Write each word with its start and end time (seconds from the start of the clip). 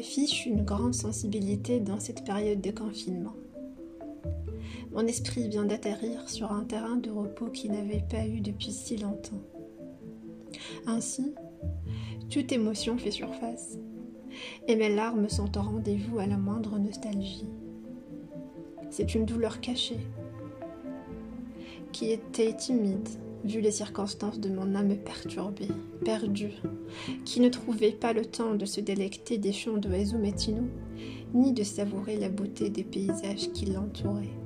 m'affiche 0.00 0.46
une 0.46 0.64
grande 0.64 0.94
sensibilité 0.94 1.78
dans 1.78 2.00
cette 2.00 2.24
période 2.24 2.62
de 2.62 2.70
confinement. 2.70 3.34
Mon 4.92 5.06
esprit 5.06 5.46
vient 5.46 5.66
d'atterrir 5.66 6.26
sur 6.30 6.52
un 6.52 6.64
terrain 6.64 6.96
de 6.96 7.10
repos 7.10 7.48
qu'il 7.48 7.72
n'avait 7.72 8.06
pas 8.08 8.26
eu 8.26 8.40
depuis 8.40 8.72
si 8.72 8.96
longtemps. 8.96 9.42
Ainsi, 10.86 11.34
toute 12.30 12.50
émotion 12.50 12.96
fait 12.96 13.10
surface, 13.10 13.76
et 14.66 14.74
mes 14.74 14.88
larmes 14.88 15.28
sont 15.28 15.58
au 15.58 15.60
rendez-vous 15.60 16.18
à 16.18 16.24
la 16.24 16.38
moindre 16.38 16.78
nostalgie. 16.78 17.46
C'est 18.88 19.14
une 19.14 19.26
douleur 19.26 19.60
cachée, 19.60 20.00
qui 21.92 22.10
était 22.10 22.56
timide, 22.56 23.06
vu 23.44 23.60
les 23.60 23.70
circonstances 23.70 24.40
de 24.40 24.50
mon 24.50 24.74
âme 24.74 24.96
perturbée, 24.96 25.68
perdue, 26.04 26.62
qui 27.24 27.40
ne 27.40 27.48
trouvait 27.48 27.92
pas 27.92 28.12
le 28.12 28.24
temps 28.24 28.54
de 28.54 28.64
se 28.64 28.80
délecter 28.80 29.38
des 29.38 29.52
chants 29.52 29.78
d'oiseaux 29.78 30.18
matinaux, 30.18 30.68
ni 31.34 31.52
de 31.52 31.62
savourer 31.62 32.16
la 32.16 32.28
beauté 32.28 32.70
des 32.70 32.84
paysages 32.84 33.50
qui 33.52 33.66
l'entouraient. 33.66 34.36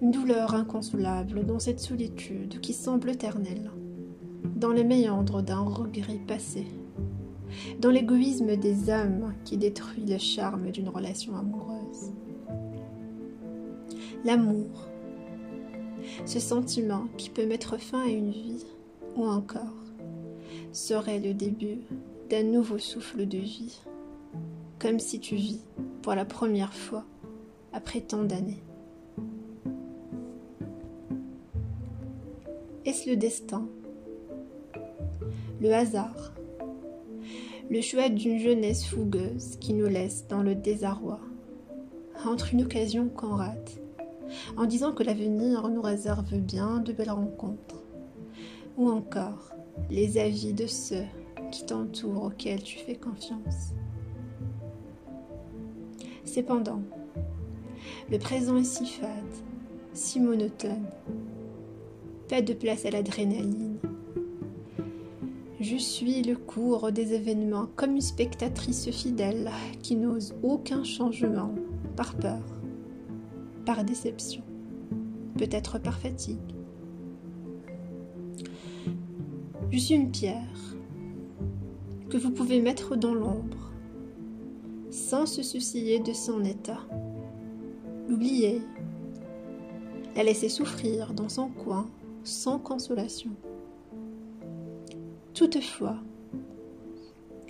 Une 0.00 0.10
douleur 0.10 0.54
inconsolable 0.54 1.44
dans 1.44 1.58
cette 1.58 1.80
solitude 1.80 2.60
qui 2.60 2.72
semble 2.72 3.10
éternelle, 3.10 3.70
dans 4.56 4.72
les 4.72 4.84
méandres 4.84 5.42
d'un 5.42 5.60
regret 5.60 6.20
passé, 6.26 6.66
dans 7.80 7.90
l'égoïsme 7.90 8.56
des 8.56 8.90
âmes 8.90 9.34
qui 9.44 9.56
détruit 9.58 10.06
le 10.06 10.18
charme 10.18 10.70
d'une 10.70 10.88
relation 10.88 11.36
amoureuse. 11.36 12.12
L'amour, 14.24 14.88
ce 16.24 16.40
sentiment 16.40 17.06
qui 17.16 17.30
peut 17.30 17.46
mettre 17.46 17.78
fin 17.78 18.02
à 18.02 18.08
une 18.08 18.30
vie, 18.30 18.64
ou 19.16 19.26
encore, 19.26 19.74
serait 20.72 21.20
le 21.20 21.34
début 21.34 21.78
d'un 22.30 22.42
nouveau 22.42 22.78
souffle 22.78 23.26
de 23.26 23.38
vie, 23.38 23.80
comme 24.78 24.98
si 24.98 25.20
tu 25.20 25.36
vis 25.36 25.60
pour 26.02 26.14
la 26.14 26.24
première 26.24 26.74
fois 26.74 27.04
après 27.72 28.00
tant 28.00 28.24
d'années. 28.24 28.62
Est-ce 32.84 33.08
le 33.08 33.16
destin 33.16 33.68
Le 35.60 35.72
hasard 35.72 36.34
Le 37.70 37.80
choix 37.80 38.08
d'une 38.08 38.38
jeunesse 38.38 38.84
fougueuse 38.86 39.56
qui 39.60 39.72
nous 39.72 39.86
laisse 39.86 40.26
dans 40.28 40.42
le 40.42 40.54
désarroi 40.54 41.20
Entre 42.24 42.52
une 42.52 42.62
occasion 42.62 43.08
qu'on 43.08 43.36
rate, 43.36 43.78
en 44.56 44.64
disant 44.66 44.92
que 44.92 45.02
l'avenir 45.02 45.68
nous 45.68 45.82
réserve 45.82 46.36
bien 46.36 46.80
de 46.80 46.92
belles 46.92 47.10
rencontres. 47.10 47.82
Ou 48.76 48.88
encore 48.88 49.52
les 49.90 50.18
avis 50.18 50.52
de 50.52 50.66
ceux 50.66 51.04
qui 51.50 51.66
t'entourent 51.66 52.24
auxquels 52.24 52.62
tu 52.62 52.78
fais 52.78 52.96
confiance. 52.96 53.72
Cependant, 56.24 56.80
le 58.10 58.18
présent 58.18 58.56
est 58.56 58.64
si 58.64 58.86
fade, 58.86 59.08
si 59.92 60.20
monotone, 60.20 60.86
pas 62.28 62.42
de 62.42 62.54
place 62.54 62.86
à 62.86 62.90
l'adrénaline. 62.90 63.76
Je 65.60 65.76
suis 65.76 66.22
le 66.22 66.36
cours 66.36 66.90
des 66.90 67.14
événements 67.14 67.68
comme 67.76 67.96
une 67.96 68.00
spectatrice 68.00 68.90
fidèle 68.90 69.50
qui 69.82 69.94
n'ose 69.96 70.34
aucun 70.42 70.82
changement 70.82 71.54
par 71.96 72.14
peur, 72.14 72.42
par 73.64 73.84
déception, 73.84 74.42
peut-être 75.38 75.78
par 75.78 75.98
fatigue. 75.98 76.38
Je 79.70 79.78
suis 79.78 79.94
une 79.94 80.10
pierre 80.10 80.76
que 82.10 82.18
vous 82.18 82.30
pouvez 82.30 82.60
mettre 82.60 82.96
dans 82.96 83.14
l'ombre 83.14 83.72
sans 84.90 85.24
se 85.24 85.42
soucier 85.42 85.98
de 85.98 86.12
son 86.12 86.44
état. 86.44 86.80
L'oublier, 88.08 88.60
la 90.14 90.22
laisser 90.22 90.50
souffrir 90.50 91.14
dans 91.14 91.30
son 91.30 91.48
coin 91.48 91.88
sans 92.24 92.58
consolation. 92.58 93.30
Toutefois, 95.32 95.96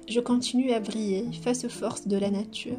je 0.09 0.21
continue 0.21 0.71
à 0.73 0.81
briller 0.81 1.25
face 1.43 1.65
aux 1.65 1.69
forces 1.69 2.06
de 2.06 2.17
la 2.17 2.31
nature. 2.31 2.79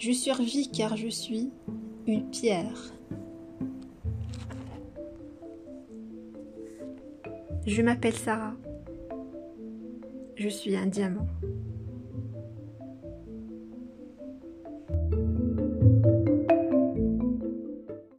Je 0.00 0.12
survis 0.12 0.70
car 0.70 0.96
je 0.96 1.08
suis 1.08 1.50
une 2.06 2.30
pierre. 2.30 2.94
Je 7.66 7.82
m'appelle 7.82 8.14
Sarah. 8.14 8.54
Je 10.36 10.48
suis 10.48 10.74
un 10.74 10.86
diamant. 10.86 11.26